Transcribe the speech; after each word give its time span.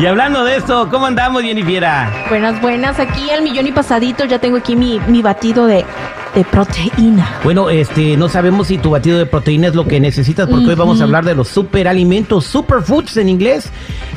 Y 0.00 0.06
hablando 0.06 0.44
de 0.44 0.56
esto, 0.56 0.88
¿cómo 0.88 1.04
andamos, 1.04 1.42
Jennifer? 1.42 1.84
Buenas, 2.30 2.58
buenas. 2.62 2.98
Aquí 2.98 3.30
al 3.30 3.42
millón 3.42 3.66
y 3.66 3.72
pasadito 3.72 4.24
ya 4.24 4.38
tengo 4.38 4.56
aquí 4.56 4.74
mi, 4.74 4.98
mi 5.00 5.20
batido 5.20 5.66
de, 5.66 5.84
de 6.34 6.44
proteína. 6.44 7.28
Bueno, 7.44 7.70
este, 7.70 8.16
no 8.16 8.28
sabemos 8.28 8.68
si 8.68 8.78
tu 8.78 8.90
batido 8.90 9.18
de 9.18 9.26
proteína 9.26 9.68
es 9.68 9.74
lo 9.74 9.86
que 9.86 9.98
necesitas 10.00 10.48
porque 10.48 10.66
hoy 10.68 10.74
vamos 10.74 11.00
a 11.00 11.04
hablar 11.04 11.24
de 11.24 11.34
los 11.34 11.48
superalimentos, 11.48 12.44
superfoods 12.46 13.16
en 13.16 13.28
inglés. 13.28 13.70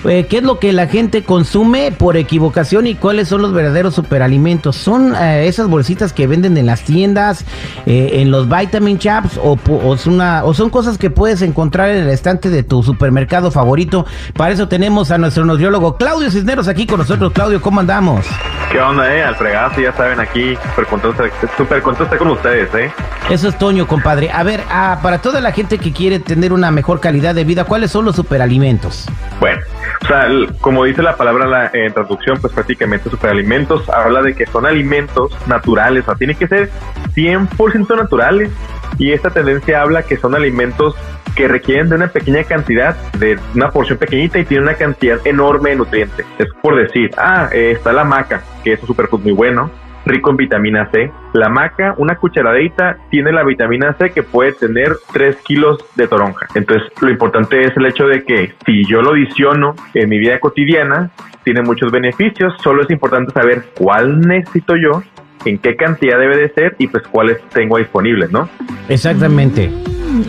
Eh, 0.05 0.25
¿Qué 0.30 0.38
es 0.38 0.44
lo 0.44 0.59
que 0.59 0.73
la 0.73 0.88
gente 0.88 1.23
consume 1.23 1.92
por 1.92 2.17
equivocación 2.17 2.88
y 2.88 2.95
cuáles 2.95 3.30
son 3.30 3.42
los 3.42 3.53
verdaderos 3.53 3.95
superalimentos? 3.95 4.75
¿Son 4.75 5.16
eh, 5.16 5.47
esas 5.47 5.67
bolsitas 5.70 6.11
que 6.14 6.28
venden 6.28 6.58
en 6.58 6.66
las 6.66 6.81
tiendas, 6.83 7.45
eh, 7.86 8.09
en 8.16 8.30
los 8.30 8.48
vitamin 8.50 8.98
shops 8.98 9.39
o, 9.42 9.58
una- 10.05 10.44
o 10.44 10.53
son 10.53 10.70
cosas 10.70 10.98
que 10.98 11.09
puedes 11.09 11.42
encontrar 11.42 11.89
en 11.89 12.03
el 12.03 12.09
estante 12.09 12.50
de 12.50 12.64
tu 12.64 12.83
supermercado 12.83 13.50
favorito? 13.50 14.05
Para 14.36 14.52
eso 14.53 14.67
tenemos 14.67 15.09
a 15.11 15.17
nuestro 15.17 15.45
nutriólogo 15.45 15.95
Claudio 15.98 16.30
Cisneros 16.30 16.67
aquí 16.67 16.86
con 16.86 17.00
nosotros. 17.00 17.31
Claudio, 17.33 17.61
¿cómo 17.61 17.80
andamos? 17.80 18.25
¿Qué 18.74 18.82
onda, 18.82 19.16
eh? 19.16 19.22
Al 19.22 19.36
fregazo, 19.36 19.82
ya 19.82 19.94
saben, 19.94 20.20
aquí, 20.20 20.56
súper 20.56 20.88
contento, 20.88 21.24
súper 21.56 21.84
contento 21.84 22.18
con 22.18 22.30
ustedes, 22.30 22.74
eh. 22.74 22.92
Eso 23.30 23.50
es 23.50 23.58
Toño, 23.60 23.86
compadre. 23.86 24.32
A 24.32 24.42
ver, 24.42 24.62
ah, 24.68 24.98
para 25.04 25.22
toda 25.22 25.42
la 25.42 25.52
gente 25.52 25.78
que 25.78 25.94
quiere 25.94 26.18
tener 26.18 26.52
una 26.52 26.72
mejor 26.72 27.00
calidad 27.00 27.36
de 27.36 27.44
vida, 27.44 27.66
¿cuáles 27.66 27.92
son 27.92 28.04
los 28.04 28.16
superalimentos? 28.16 29.06
Bueno, 29.40 29.62
o 30.02 30.08
sea, 30.08 30.26
como 30.60 30.86
dice 30.86 31.04
la 31.04 31.16
palabra 31.16 31.44
en 31.46 31.52
la 31.52 31.72
en 31.72 31.94
traducción, 31.94 32.40
pues 32.42 32.52
prácticamente 32.52 33.12
superalimentos 33.12 33.88
habla 33.92 34.24
de 34.24 34.34
que 34.34 34.48
son 34.48 34.66
alimentos 34.66 35.32
naturales, 35.46 36.02
o 36.02 36.06
sea, 36.08 36.16
tienen 36.16 36.36
que 36.36 36.48
ser 36.48 36.72
100% 37.14 37.96
naturales. 37.96 38.50
Y 38.98 39.12
esta 39.12 39.30
tendencia 39.30 39.84
habla 39.84 40.02
que 40.02 40.18
son 40.18 40.34
alimentos 40.34 40.96
que 41.36 41.48
requieren 41.48 41.89
de 41.89 41.95
una 41.95 42.08
pequeña 42.08 42.44
cantidad, 42.44 42.95
de 43.14 43.39
una 43.56 43.70
porción 43.70 43.98
pequeñita 43.98 44.39
y 44.39 44.45
tienen 44.45 44.67
una 44.67 44.76
cantidad 44.76 45.20
enorme 45.26 45.72
de 45.72 45.76
nutrientes. 45.78 46.26
Es 46.38 46.48
por 46.62 46.76
decir, 46.76 47.12
ah, 47.17 47.50
eh, 47.52 47.72
está 47.72 47.94
la 47.94 48.03
maca, 48.03 48.44
que 48.64 48.73
es 48.73 48.81
un 48.81 48.88
superfood 48.88 49.22
muy 49.22 49.31
bueno, 49.34 49.72
rico 50.06 50.31
en 50.31 50.38
vitamina 50.38 50.89
C. 50.92 51.11
La 51.34 51.50
maca, 51.50 51.95
una 51.98 52.16
cucharadita, 52.16 52.98
tiene 53.09 53.31
la 53.31 53.44
vitamina 53.44 53.94
C 53.98 54.11
que 54.11 54.23
puede 54.23 54.54
tener 54.54 54.95
3 55.11 55.38
kilos 55.38 55.83
de 55.95 56.08
toronja. 56.08 56.48
Entonces, 56.55 56.92
lo 57.02 57.10
importante 57.10 57.64
es 57.64 57.76
el 57.77 57.86
hecho 57.86 58.08
de 58.08 58.23
que 58.23 58.54
si 58.65 58.86
yo 58.86 59.02
lo 59.02 59.11
adiciono 59.11 59.76
en 59.94 60.10
mi 60.10 60.20
vida 60.20 60.39
cotidiana, 60.39 61.11
tiene 61.44 61.61
muchos 61.61 61.92
beneficios. 61.92 62.54
Solo 62.61 62.83
es 62.83 62.89
importante 62.89 63.33
saber 63.33 63.64
cuál 63.77 64.21
necesito 64.21 64.76
yo, 64.76 65.04
en 65.45 65.58
qué 65.58 65.76
cantidad 65.76 66.17
debe 66.20 66.38
de 66.38 66.50
ser 66.50 66.76
y 66.80 66.88
pues 66.88 67.04
cuáles 67.08 67.42
tengo 67.50 67.77
disponibles, 67.77 68.32
¿no? 68.32 68.50
Exactamente. 68.88 69.70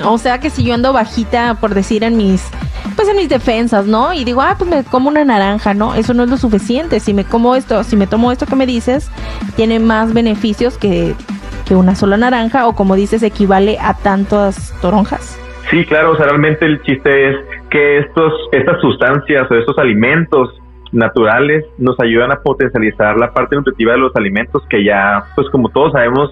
O 0.05 0.19
sea 0.19 0.39
que 0.41 0.51
si 0.51 0.65
yo 0.65 0.75
ando 0.75 0.93
bajita, 0.93 1.55
por 1.61 1.75
decir, 1.75 2.05
en 2.05 2.17
mis, 2.17 2.49
pues 2.97 3.09
en 3.09 3.17
mis 3.17 3.29
defensas, 3.29 3.87
¿no? 3.87 4.13
Y 4.13 4.25
digo, 4.25 4.43
ah, 4.43 4.55
pues 4.59 4.71
me 4.71 4.85
como 4.85 5.09
una 5.09 5.25
naranja, 5.25 5.75
¿no? 5.75 5.95
Eso 5.95 6.15
no 6.15 6.25
es 6.25 6.31
lo 6.31 6.37
suficiente. 6.37 7.01
Si 7.01 7.15
me 7.15 7.25
como 7.25 7.55
esto, 7.55 7.83
si 7.85 7.97
me 7.97 8.07
tomo 8.07 8.33
esto 8.33 8.47
que 8.47 8.57
me 8.57 8.67
dices, 8.67 9.11
tiene 9.57 9.79
más 9.81 10.15
beneficios 10.15 10.79
que, 10.79 11.15
que 11.67 11.75
una 11.75 11.95
sola 11.95 12.17
naranja 12.17 12.67
o 12.67 12.75
como 12.75 12.97
dices, 12.97 13.23
equivale 13.23 13.79
a 13.81 13.95
tantas 13.95 14.75
toronjas. 14.81 15.39
Sí, 15.71 15.85
claro, 15.87 16.13
o 16.13 16.17
sea, 16.17 16.27
realmente 16.27 16.67
el 16.67 16.83
chiste 16.83 17.31
es 17.31 17.37
que 17.71 17.99
estos, 17.99 18.33
estas 18.53 18.81
sustancias 18.81 19.51
o 19.51 19.55
estos 19.55 19.79
alimentos 19.79 20.51
naturales 20.93 21.65
nos 21.79 21.99
ayudan 22.01 22.31
a 22.33 22.41
potencializar 22.41 23.17
la 23.17 23.33
parte 23.33 23.57
nutritiva 23.57 23.93
de 23.93 23.99
los 23.99 24.15
alimentos 24.15 24.63
que 24.69 24.85
ya, 24.85 25.25
pues 25.35 25.49
como 25.51 25.69
todos 25.71 25.93
sabemos, 25.93 26.31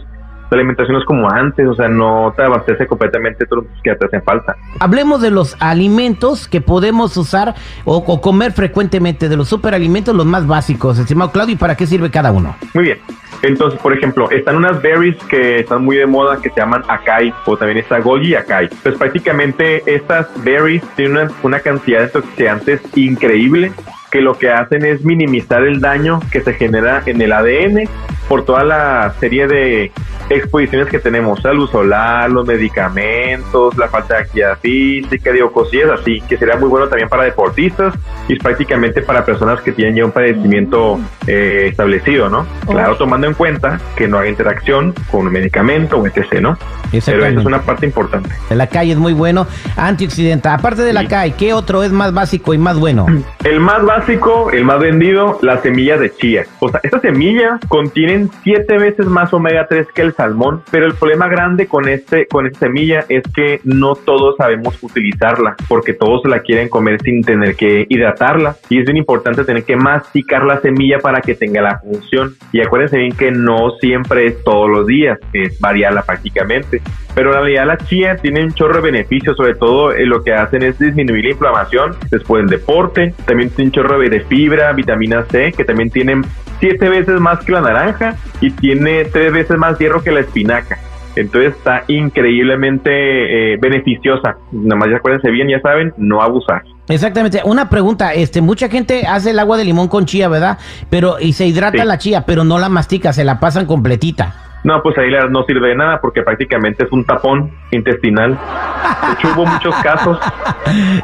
la 0.53 0.61
alimentación 0.61 0.99
es 0.99 1.05
como 1.05 1.31
antes, 1.31 1.67
o 1.67 1.75
sea, 1.75 1.89
no 1.89 2.33
te 2.37 2.43
abastece 2.43 2.87
completamente 2.87 3.47
todos 3.47 3.65
los 3.65 3.83
que 3.83 3.95
te 3.95 4.05
hacen 4.05 4.23
falta. 4.23 4.57
Hablemos 4.81 5.23
de 5.23 5.31
los 5.31 5.57
alimentos 5.61 6.47
que 6.47 6.61
podemos 6.61 7.17
usar 7.17 7.55
o, 7.85 7.97
o 7.97 8.21
comer 8.21 8.53
frecuentemente, 8.53 9.31
de 9.31 9.37
los 9.37 9.49
superalimentos, 9.49 10.15
los 10.15 10.27
más 10.27 10.47
básicos. 10.47 10.99
Estimado 10.99 11.31
Claudio, 11.31 11.55
¿y 11.55 11.59
para 11.59 11.75
qué 11.75 11.87
sirve 11.87 12.11
cada 12.11 12.33
uno? 12.33 12.55
Muy 12.75 12.85
bien. 12.85 12.99
Entonces, 13.43 13.81
por 13.81 13.93
ejemplo, 13.93 14.31
están 14.31 14.57
unas 14.57 14.81
berries 14.83 15.17
que 15.25 15.61
están 15.61 15.85
muy 15.85 15.97
de 15.97 16.07
moda 16.07 16.39
que 16.41 16.51
se 16.51 16.61
llaman 16.61 16.85
acai 16.87 17.33
o 17.47 17.57
también 17.57 17.79
está 17.79 17.99
goji 17.99 18.35
acai. 18.35 18.69
Pues 18.83 18.97
prácticamente 18.97 19.83
estas 19.87 20.29
berries 20.45 20.83
tienen 20.97 21.17
una, 21.17 21.31
una 21.43 21.61
cantidad 21.61 22.01
de 22.01 22.05
antioxidantes 22.05 22.81
increíble 22.95 23.73
que 24.13 24.21
lo 24.21 24.39
que 24.39 24.51
hacen 24.51 24.85
es 24.85 25.05
minimizar 25.05 25.65
el 25.65 25.81
daño 25.81 26.21
que 26.31 26.43
se 26.43 26.53
genera 26.53 27.03
en 27.07 27.21
el 27.21 27.33
ADN 27.33 27.89
por 28.29 28.45
toda 28.45 28.63
la 28.63 29.15
serie 29.19 29.49
de 29.49 29.91
exposiciones 30.39 30.89
que 30.89 30.99
tenemos, 30.99 31.43
la 31.45 31.53
luz 31.53 31.71
solar, 31.71 32.31
los 32.31 32.47
medicamentos, 32.47 33.77
la 33.77 33.89
falta 33.89 34.15
de 34.15 34.21
actividad 34.21 34.59
física, 34.59 35.33
digo, 35.33 35.53
cosillas 35.53 35.91
así, 36.01 36.21
que 36.29 36.37
sería 36.37 36.57
muy 36.57 36.69
bueno 36.69 36.89
también 36.89 37.09
para 37.09 37.25
deportistas 37.25 37.95
y 38.29 38.37
prácticamente 38.39 39.03
para 39.03 39.25
personas 39.25 39.61
que 39.63 39.73
tienen 39.73 39.97
ya 39.97 40.05
un 40.05 40.13
padecimiento 40.13 40.99
eh, 41.27 41.67
establecido, 41.71 42.29
¿no? 42.29 42.47
Claro, 42.69 42.97
tomando 42.97 43.27
en 43.27 43.35
cuenta 43.35 43.81
que 43.97 44.09
no 44.09 44.19
hay 44.19 44.31
interacción 44.31 44.95
con 45.11 45.27
un 45.27 45.33
medicamento 45.33 45.99
o 45.99 46.07
etc., 46.07 46.41
¿no? 46.41 46.57
Pero 46.57 46.99
Exactamente. 46.99 47.41
es 47.41 47.47
una 47.47 47.63
parte 47.63 47.87
importante. 47.87 48.31
La 48.51 48.67
calle 48.67 48.93
es 48.93 48.99
muy 48.99 49.15
bueno, 49.15 49.47
antioxidante. 49.77 50.49
Aparte 50.49 50.83
de 50.83 50.93
la 50.93 51.01
Sí. 51.03 51.07
calle, 51.09 51.35
¿qué 51.39 51.55
otro 51.55 51.83
es 51.83 51.91
más 51.93 52.13
básico 52.13 52.53
y 52.55 52.59
más 52.59 52.79
bueno? 52.79 53.07
El 53.45 53.61
más 53.61 53.85
básico, 53.85 54.51
el 54.53 54.65
más 54.65 54.79
vendido, 54.79 55.39
las 55.43 55.63
semillas 55.63 55.99
de 56.01 56.15
chía. 56.15 56.45
O 56.61 56.69
sea, 56.69 56.81
estas 56.83 57.03
semillas 57.03 57.61
contienen 57.69 58.31
siete 58.45 58.79
veces 58.79 59.07
más 59.07 59.33
omega 59.35 59.67
3 59.69 59.87
que 59.95 60.03
el 60.03 60.13
salmón, 60.23 60.63
pero 60.71 60.87
el 60.87 60.95
problema 60.95 61.29
grande 61.29 61.67
con 61.67 61.89
este 61.89 62.27
con 62.27 62.47
esta 62.47 62.61
semilla 62.67 63.05
es 63.09 63.23
que 63.35 63.61
no 63.65 63.95
todos 63.95 64.37
sabemos 64.37 64.81
utilizarla, 64.83 65.57
porque 65.69 65.95
todos 65.95 66.23
la 66.27 66.41
quieren 66.41 66.69
comer 66.69 67.01
sin 67.03 67.23
tener 67.23 67.57
que 67.57 67.87
hidratarla. 67.89 68.57
Y 68.69 68.79
es 68.79 68.85
bien 68.85 68.97
importante 68.97 69.45
tener 69.45 69.65
que 69.65 69.77
masticar 69.77 70.45
la 70.45 70.61
semilla 70.61 70.99
para 70.99 71.21
que 71.21 71.35
tenga 71.35 71.61
la 71.61 71.79
función. 71.79 72.35
Y 72.53 72.61
acuérdense 72.61 72.99
bien 72.99 73.17
que 73.17 73.31
no 73.31 73.73
siempre 73.81 74.27
es 74.27 74.45
todos 74.45 74.71
los 74.71 74.87
días, 74.87 75.19
es 75.33 75.59
variarla 75.61 76.03
prácticamente. 76.03 76.81
Pero 77.15 77.31
en 77.31 77.35
realidad 77.41 77.67
la 77.67 77.77
chía 77.77 78.17
tiene 78.17 78.43
un 78.43 78.53
chorro 78.55 78.77
de 78.77 78.91
beneficios, 78.91 79.37
sobre 79.37 79.55
todo 79.55 79.93
eh, 79.93 80.07
lo 80.07 80.23
que 80.23 80.33
hacen 80.33 80.63
es 80.63 80.79
disminuir 80.79 81.25
la 81.25 81.31
inflamación 81.31 81.95
después 82.11 82.43
del 82.43 82.59
deporte, 82.59 83.15
también 83.27 83.51
tiene 83.51 83.69
un 83.69 83.73
chorro 83.73 83.99
de 83.99 84.21
fibra, 84.21 84.73
vitamina 84.73 85.25
C, 85.31 85.53
que 85.53 85.65
también 85.65 85.91
tienen 85.91 86.23
siete 86.63 86.89
veces 86.89 87.21
más 87.21 87.41
que 87.45 87.53
la 87.53 87.61
naranja 87.61 88.15
y 88.41 88.51
tiene 88.53 89.05
tres 89.05 89.33
veces 89.33 89.59
más 89.59 89.79
hierro 89.79 90.03
que 90.03 90.13
la 90.13 90.21
espinaca. 90.21 90.79
Entonces 91.17 91.55
está 91.57 91.85
increíblemente 91.89 93.53
eh, 93.53 93.59
beneficiosa. 93.61 94.37
Nada 94.53 94.77
más 94.77 94.89
ya 94.91 94.97
acuérdense 94.97 95.31
bien, 95.31 95.49
ya 95.49 95.61
saben, 95.61 95.93
no 95.99 96.23
abusar. 96.23 96.63
Exactamente. 96.89 97.41
Una 97.45 97.69
pregunta, 97.69 98.15
este, 98.15 98.41
mucha 98.41 98.69
gente 98.69 99.07
hace 99.07 99.31
el 99.31 99.39
agua 99.39 99.57
de 99.57 99.65
limón 99.65 99.89
con 99.89 100.07
chía, 100.07 100.29
¿verdad? 100.29 100.59
Pero 100.89 101.21
y 101.21 101.33
se 101.35 101.47
hidrata 101.47 101.83
Sí. 101.83 101.87
la 101.87 101.99
chía, 101.99 102.25
pero 102.27 102.45
no 102.45 102.59
la 102.59 102.69
mastica, 102.69 103.13
se 103.13 103.25
la 103.25 103.41
pasan 103.41 103.67
completita. 103.67 104.35
No, 104.65 104.81
pues 104.83 104.97
ahí 104.99 105.11
no 105.31 105.43
sirve 105.45 105.71
de 105.71 105.75
nada 105.75 106.01
porque 106.01 106.23
prácticamente 106.23 106.85
es 106.85 106.93
un 106.93 107.05
tapón 107.05 107.51
intestinal. 107.73 108.39
De 109.07 109.13
hecho, 109.15 109.29
hubo 109.35 109.45
muchos 109.45 109.75
casos 109.77 110.19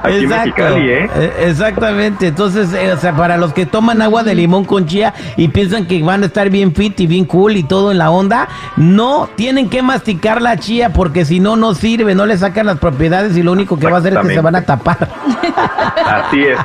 aquí 0.02 0.18
en 0.18 0.28
Mexicali, 0.28 0.90
¿eh? 0.90 1.10
Eh, 1.16 1.32
Exactamente. 1.48 2.28
Entonces, 2.28 2.72
eh, 2.72 2.92
o 2.92 2.96
sea, 2.96 3.14
para 3.16 3.36
los 3.36 3.52
que 3.52 3.66
toman 3.66 4.00
agua 4.00 4.22
de 4.22 4.36
limón 4.36 4.64
con 4.64 4.86
chía 4.86 5.12
y 5.36 5.48
piensan 5.48 5.86
que 5.86 6.00
van 6.04 6.22
a 6.22 6.26
estar 6.26 6.50
bien 6.50 6.72
fit 6.72 7.00
y 7.00 7.08
bien 7.08 7.24
cool 7.24 7.56
y 7.56 7.64
todo 7.64 7.90
en 7.90 7.98
la 7.98 8.10
onda, 8.10 8.48
no 8.76 9.28
tienen 9.34 9.68
que 9.68 9.82
masticar 9.82 10.40
la 10.40 10.56
chía 10.56 10.90
porque 10.92 11.24
si 11.24 11.40
no, 11.40 11.56
no 11.56 11.74
sirve, 11.74 12.14
no 12.14 12.26
le 12.26 12.36
sacan 12.38 12.66
las 12.66 12.78
propiedades 12.78 13.36
y 13.36 13.42
lo 13.42 13.50
único 13.52 13.76
que 13.78 13.86
va 13.88 13.96
a 13.96 14.00
hacer 14.00 14.12
es 14.12 14.18
que 14.20 14.34
se 14.34 14.40
van 14.40 14.54
a 14.54 14.62
tapar. 14.62 15.08
Así 16.06 16.42
es. 16.44 16.58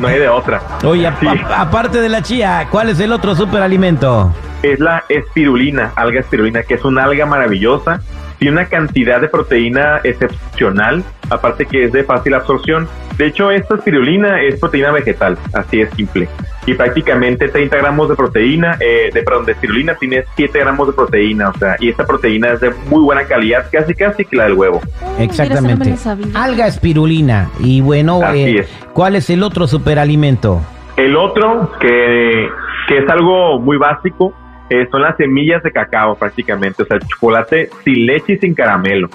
No 0.00 0.08
hay 0.08 0.18
de 0.18 0.28
otra. 0.28 0.60
Oye, 0.84 1.08
Sí. 1.20 1.26
aparte 1.56 2.00
de 2.00 2.08
la 2.08 2.22
chía, 2.22 2.66
¿cuál 2.70 2.88
es 2.90 2.98
el 3.00 3.12
otro 3.12 3.34
superalimento? 3.34 4.32
Es 4.62 4.80
la 4.80 5.04
espirulina, 5.08 5.92
alga 5.96 6.20
espirulina, 6.20 6.62
que 6.62 6.74
es 6.74 6.84
una 6.84 7.04
alga 7.04 7.26
maravillosa. 7.26 8.00
Tiene 8.38 8.52
una 8.52 8.66
cantidad 8.66 9.20
de 9.20 9.28
proteína 9.28 10.00
excepcional, 10.04 11.02
aparte 11.28 11.66
que 11.66 11.84
es 11.84 11.92
de 11.92 12.04
fácil 12.04 12.34
absorción. 12.34 12.88
De 13.16 13.26
hecho, 13.26 13.50
esta 13.50 13.74
espirulina 13.74 14.40
es 14.42 14.60
proteína 14.60 14.92
vegetal, 14.92 15.36
así 15.52 15.80
es 15.80 15.90
simple. 15.94 16.28
y 16.64 16.74
prácticamente 16.74 17.48
30 17.48 17.76
gramos 17.78 18.10
de 18.10 18.14
proteína, 18.14 18.76
eh, 18.78 19.10
de, 19.12 19.22
perdón, 19.22 19.46
de 19.46 19.52
espirulina 19.52 19.94
tiene 19.94 20.24
7 20.36 20.58
gramos 20.58 20.86
de 20.86 20.92
proteína, 20.92 21.48
o 21.48 21.58
sea, 21.58 21.76
y 21.80 21.88
esta 21.88 22.06
proteína 22.06 22.52
es 22.52 22.60
de 22.60 22.70
muy 22.90 23.02
buena 23.02 23.24
calidad, 23.24 23.66
casi 23.72 23.94
casi 23.94 24.24
que 24.24 24.36
la 24.36 24.44
del 24.44 24.52
huevo. 24.52 24.80
Exactamente. 25.18 25.94
Alga 26.34 26.66
espirulina. 26.66 27.50
Y 27.58 27.80
bueno, 27.80 28.20
eh, 28.34 28.66
¿cuál 28.92 29.16
es 29.16 29.30
el 29.30 29.42
otro 29.42 29.66
superalimento? 29.66 30.60
El 30.96 31.16
otro, 31.16 31.72
que, 31.80 32.48
que 32.88 32.98
es 32.98 33.08
algo 33.08 33.58
muy 33.60 33.78
básico, 33.78 34.34
eh, 34.70 34.86
son 34.90 35.02
las 35.02 35.16
semillas 35.16 35.62
de 35.62 35.72
cacao 35.72 36.14
prácticamente, 36.14 36.82
o 36.82 36.86
sea, 36.86 36.98
chocolate 36.98 37.70
sin 37.84 38.06
leche 38.06 38.34
y 38.34 38.38
sin 38.38 38.54
caramelo. 38.54 39.08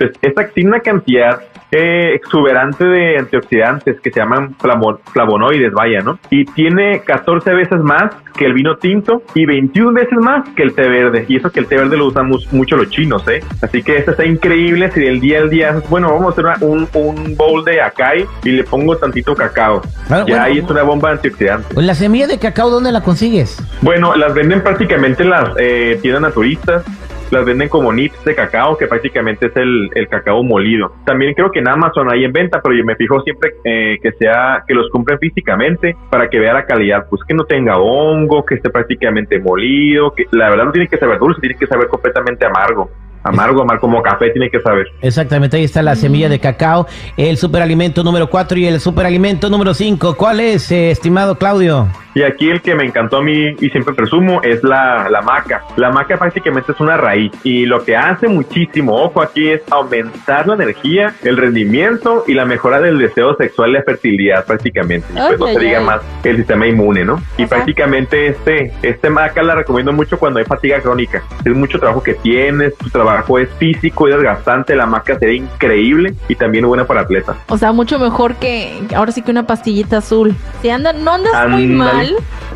Entonces, 0.00 0.18
esta 0.22 0.48
tiene 0.48 0.70
una 0.70 0.80
cantidad 0.80 1.42
eh, 1.72 2.14
exuberante 2.14 2.84
de 2.84 3.18
antioxidantes 3.18 4.00
que 4.00 4.10
se 4.10 4.18
llaman 4.18 4.56
flavonoides, 4.58 5.72
vaya, 5.72 6.00
¿no? 6.00 6.18
Y 6.30 6.44
tiene 6.46 7.02
14 7.02 7.52
veces 7.52 7.78
más 7.80 8.10
que 8.36 8.46
el 8.46 8.54
vino 8.54 8.76
tinto 8.76 9.22
y 9.34 9.46
21 9.46 9.92
veces 9.92 10.18
más 10.18 10.48
que 10.56 10.62
el 10.64 10.74
té 10.74 10.88
verde. 10.88 11.26
Y 11.28 11.36
eso 11.36 11.52
que 11.52 11.60
el 11.60 11.66
té 11.66 11.76
verde 11.76 11.96
lo 11.96 12.06
usan 12.06 12.28
mucho 12.50 12.76
los 12.76 12.88
chinos, 12.90 13.26
¿eh? 13.28 13.40
Así 13.62 13.82
que 13.82 13.98
esto 13.98 14.12
está 14.12 14.24
increíble. 14.24 14.90
Si 14.90 15.00
del 15.00 15.20
día 15.20 15.40
al 15.40 15.50
día 15.50 15.80
bueno, 15.88 16.12
vamos 16.12 16.36
a 16.38 16.40
hacer 16.40 16.64
un, 16.66 16.88
un, 16.94 17.36
bowl 17.36 17.64
de 17.64 17.80
acai 17.80 18.26
y 18.42 18.50
le 18.50 18.64
pongo 18.64 18.96
tantito 18.96 19.34
cacao. 19.34 19.82
Ah, 20.08 20.24
ya 20.26 20.44
ahí 20.44 20.58
es 20.58 20.68
una 20.68 20.82
bomba 20.82 21.10
antioxidante. 21.10 21.80
¿La 21.80 21.94
semilla 21.94 22.26
de 22.26 22.38
cacao 22.38 22.70
dónde 22.70 22.90
la 22.90 23.02
consigues? 23.02 23.62
Bueno, 23.82 24.16
las 24.16 24.34
venden 24.34 24.62
prácticamente 24.62 25.22
en 25.22 25.30
las 25.30 25.50
eh, 25.58 25.98
tiendas 26.02 26.22
naturistas 26.22 26.84
las 27.30 27.44
venden 27.44 27.68
como 27.68 27.92
nips 27.92 28.24
de 28.24 28.34
cacao, 28.34 28.76
que 28.76 28.86
prácticamente 28.86 29.46
es 29.46 29.56
el, 29.56 29.90
el, 29.94 30.08
cacao 30.08 30.42
molido. 30.42 30.92
También 31.04 31.34
creo 31.34 31.50
que 31.50 31.60
en 31.60 31.68
Amazon 31.68 32.12
hay 32.12 32.24
en 32.24 32.32
venta, 32.32 32.60
pero 32.62 32.74
yo 32.74 32.84
me 32.84 32.96
fijo 32.96 33.20
siempre 33.22 33.52
eh, 33.64 33.98
que 34.02 34.12
sea 34.12 34.64
que 34.66 34.74
los 34.74 34.88
compren 34.90 35.18
físicamente 35.18 35.96
para 36.10 36.28
que 36.28 36.38
vea 36.38 36.52
la 36.52 36.66
calidad, 36.66 37.06
pues 37.08 37.22
que 37.26 37.34
no 37.34 37.44
tenga 37.44 37.78
hongo, 37.78 38.44
que 38.44 38.56
esté 38.56 38.70
prácticamente 38.70 39.38
molido, 39.38 40.12
que 40.12 40.26
la 40.32 40.50
verdad 40.50 40.64
no 40.64 40.72
tiene 40.72 40.88
que 40.88 40.98
saber 40.98 41.18
dulce, 41.18 41.40
tiene 41.40 41.56
que 41.56 41.66
saber 41.66 41.88
completamente 41.88 42.46
amargo. 42.46 42.90
Amargo, 43.22 43.62
amargo 43.62 43.82
como 43.82 44.02
café, 44.02 44.30
tiene 44.30 44.48
que 44.48 44.60
saber. 44.60 44.86
Exactamente, 45.02 45.58
ahí 45.58 45.64
está 45.64 45.82
la 45.82 45.94
semilla 45.94 46.30
de 46.30 46.38
cacao, 46.38 46.86
el 47.18 47.36
superalimento 47.36 48.02
número 48.02 48.30
4 48.30 48.58
y 48.58 48.66
el 48.66 48.80
superalimento 48.80 49.50
número 49.50 49.74
5. 49.74 50.16
¿Cuál 50.16 50.40
es, 50.40 50.72
eh, 50.72 50.90
estimado 50.90 51.36
Claudio? 51.36 51.88
Y 52.14 52.22
aquí 52.22 52.50
el 52.50 52.60
que 52.60 52.74
me 52.74 52.84
encantó 52.84 53.18
a 53.18 53.22
mí 53.22 53.54
y 53.60 53.70
siempre 53.70 53.94
presumo 53.94 54.42
es 54.42 54.62
la, 54.64 55.08
la 55.08 55.22
maca. 55.22 55.62
La 55.76 55.90
maca 55.90 56.16
prácticamente 56.16 56.72
es 56.72 56.80
una 56.80 56.96
raíz 56.96 57.32
y 57.44 57.66
lo 57.66 57.84
que 57.84 57.96
hace 57.96 58.26
muchísimo, 58.28 58.94
ojo 58.94 59.22
aquí, 59.22 59.48
es 59.48 59.62
aumentar 59.70 60.46
la 60.48 60.54
energía, 60.54 61.14
el 61.22 61.36
rendimiento 61.36 62.24
y 62.26 62.34
la 62.34 62.44
mejora 62.44 62.80
del 62.80 62.98
deseo 62.98 63.36
sexual 63.36 63.70
y 63.70 63.72
la 63.74 63.82
fertilidad 63.82 64.44
prácticamente. 64.44 65.06
Y 65.12 65.16
pues 65.16 65.38
no 65.38 65.46
se 65.46 65.60
diga 65.60 65.80
más 65.80 66.00
el 66.24 66.36
sistema 66.36 66.66
inmune, 66.66 67.04
¿no? 67.04 67.22
Y 67.36 67.46
prácticamente 67.46 68.28
este, 68.28 68.72
este 68.82 69.10
maca 69.10 69.42
la 69.42 69.54
recomiendo 69.54 69.92
mucho 69.92 70.18
cuando 70.18 70.40
hay 70.40 70.44
fatiga 70.44 70.80
crónica. 70.80 71.22
Es 71.44 71.54
mucho 71.54 71.78
trabajo 71.78 72.02
que 72.02 72.14
tienes, 72.14 72.76
tu 72.76 72.90
trabajo 72.90 73.38
es 73.38 73.48
físico 73.58 74.08
y 74.08 74.12
desgastante, 74.12 74.74
la 74.74 74.86
maca 74.86 75.18
sería 75.18 75.36
increíble 75.36 76.14
y 76.28 76.34
también 76.34 76.66
buena 76.66 76.86
para 76.86 77.02
atletas. 77.02 77.36
O 77.48 77.56
sea, 77.56 77.72
mucho 77.72 77.98
mejor 77.98 78.34
que 78.36 78.80
ahora 78.94 79.12
sí 79.12 79.22
que 79.22 79.30
una 79.30 79.46
pastillita 79.46 79.98
azul. 79.98 80.34
Si 80.62 80.70
andan, 80.70 81.04
no 81.04 81.12
andas 81.12 81.48
muy 81.48 81.66
mal 81.66 81.99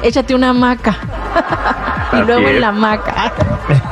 échate 0.02 0.35
una 0.35 0.52
maca. 0.52 0.96
y 2.12 2.17
luego 2.23 2.49
en 2.49 2.61
la 2.61 2.73
maca. 2.73 3.32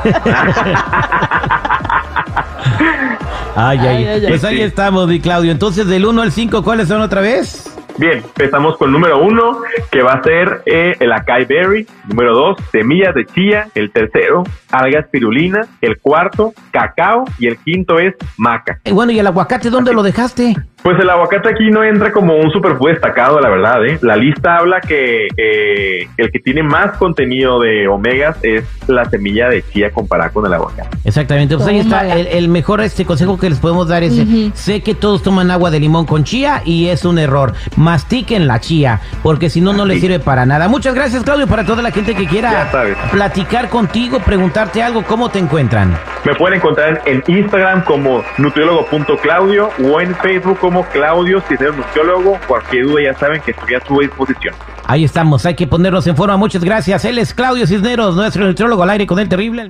ay, 3.55 3.79
ay, 3.79 4.25
Pues 4.27 4.43
ahí 4.43 4.61
estamos, 4.61 5.07
mi 5.07 5.19
Claudio. 5.19 5.51
Entonces, 5.51 5.87
del 5.87 6.05
1 6.05 6.21
al 6.21 6.31
5, 6.31 6.63
¿cuáles 6.63 6.87
son 6.87 7.01
otra 7.01 7.21
vez? 7.21 7.69
Bien, 7.97 8.17
empezamos 8.17 8.77
con 8.77 8.87
el 8.87 8.93
número 8.93 9.21
uno, 9.21 9.59
que 9.91 10.01
va 10.01 10.13
a 10.13 10.23
ser 10.23 10.63
eh, 10.65 10.95
el 10.99 11.11
acai 11.11 11.45
berry. 11.45 11.87
Número 12.07 12.33
dos, 12.33 12.57
semillas 12.71 13.13
de 13.13 13.25
chía. 13.25 13.67
El 13.75 13.91
tercero, 13.91 14.43
alga 14.71 14.99
espirulina. 14.99 15.67
El 15.79 15.99
cuarto, 15.99 16.53
cacao. 16.71 17.25
Y 17.37 17.47
el 17.47 17.57
quinto 17.57 17.99
es 17.99 18.15
maca. 18.37 18.79
Eh, 18.83 18.91
bueno, 18.91 19.11
¿y 19.11 19.19
el 19.19 19.27
aguacate 19.27 19.69
dónde 19.69 19.93
lo 19.93 20.01
dejaste? 20.01 20.55
Pues 20.83 20.99
el 20.99 21.09
aguacate 21.09 21.47
aquí 21.47 21.71
no 21.71 21.81
entra 21.81 22.11
como 22.11 22.35
un 22.35 22.51
superfood 22.51 22.89
destacado, 22.89 23.39
la 23.39 23.49
verdad. 23.49 23.85
¿eh? 23.85 23.97
La 24.01 24.17
lista 24.17 24.57
habla 24.57 24.81
que 24.81 25.27
eh, 25.37 26.09
el 26.17 26.29
que 26.29 26.39
tiene 26.39 26.61
más 26.61 26.97
contenido 26.97 27.61
de 27.61 27.87
omegas 27.87 28.37
es 28.43 28.65
la 28.87 29.05
semilla 29.05 29.47
de 29.47 29.63
chía 29.63 29.91
comparada 29.91 30.31
con 30.31 30.45
el 30.45 30.53
aguacate. 30.53 30.89
Exactamente. 31.05 31.55
Pues 31.55 31.69
ahí 31.69 31.79
está 31.79 32.05
el, 32.13 32.49
mejor 32.49 32.81
este 32.81 33.05
consejo 33.05 33.39
que 33.39 33.49
les 33.49 33.59
podemos 33.59 33.87
dar 33.87 34.03
es, 34.03 34.13
sé 34.55 34.81
que 34.81 34.93
todos 34.93 35.23
toman 35.23 35.51
agua 35.51 35.71
de 35.71 35.79
limón 35.79 36.05
con 36.05 36.25
chía 36.25 36.61
y 36.65 36.87
es 36.87 37.05
un 37.05 37.17
error. 37.17 37.53
Mastiquen 37.77 38.45
la 38.45 38.59
chía, 38.59 38.99
porque 39.23 39.49
si 39.49 39.61
no, 39.61 39.71
no 39.71 39.85
les 39.85 40.01
sirve 40.01 40.19
para 40.19 40.45
nada. 40.45 40.67
Muchas 40.67 40.93
gracias, 40.93 41.23
Claudio, 41.23 41.47
para 41.47 41.65
toda 41.65 41.81
la 41.81 41.91
gente 41.91 42.13
que 42.13 42.27
quiera 42.27 42.69
platicar 43.09 43.69
contigo, 43.69 44.19
preguntarte 44.19 44.83
algo, 44.83 45.03
¿cómo 45.03 45.29
te 45.29 45.39
encuentran? 45.39 45.97
Me 46.25 46.35
pueden 46.35 46.57
encontrar 46.57 47.01
en 47.05 47.23
Instagram 47.27 47.83
como 47.83 48.21
nutriólogo.claudio 48.37 49.69
o 49.83 50.01
en 50.01 50.13
Facebook 50.15 50.59
Claudio 50.81 51.41
Cisneros, 51.41 51.77
nutriólogo. 51.77 52.39
Cualquier 52.47 52.85
duda 52.85 53.03
ya 53.03 53.13
saben 53.13 53.41
que 53.41 53.51
estoy 53.51 53.75
a 53.75 53.85
su 53.85 53.99
disposición. 53.99 54.55
Ahí 54.85 55.03
estamos, 55.05 55.45
hay 55.45 55.55
que 55.55 55.65
ponernos 55.65 56.05
en 56.07 56.15
forma. 56.17 56.35
Muchas 56.35 56.63
gracias. 56.63 57.05
Él 57.05 57.17
es 57.17 57.33
Claudio 57.33 57.65
Cisneros, 57.67 58.15
nuestro 58.15 58.45
nutriólogo 58.45 58.83
al 58.83 58.89
aire 58.89 59.07
con 59.07 59.19
el 59.19 59.29
terrible. 59.29 59.61